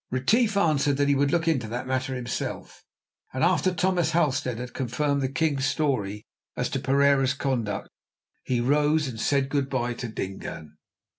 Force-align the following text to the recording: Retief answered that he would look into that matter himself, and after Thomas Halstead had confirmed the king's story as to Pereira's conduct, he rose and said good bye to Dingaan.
Retief 0.09 0.57
answered 0.57 0.97
that 0.97 1.09
he 1.09 1.13
would 1.13 1.29
look 1.29 1.47
into 1.47 1.67
that 1.67 1.85
matter 1.85 2.15
himself, 2.15 2.83
and 3.33 3.43
after 3.43 3.71
Thomas 3.71 4.13
Halstead 4.13 4.57
had 4.57 4.73
confirmed 4.73 5.21
the 5.21 5.29
king's 5.29 5.65
story 5.67 6.25
as 6.57 6.69
to 6.71 6.79
Pereira's 6.79 7.35
conduct, 7.35 7.87
he 8.43 8.61
rose 8.61 9.07
and 9.07 9.19
said 9.19 9.47
good 9.47 9.69
bye 9.69 9.93
to 9.93 10.07
Dingaan. 10.07 10.77